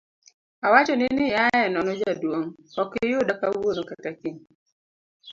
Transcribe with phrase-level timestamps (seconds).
[0.65, 4.39] awachoni ni iaye nono jaduong',okiyuda kawuono kata kiny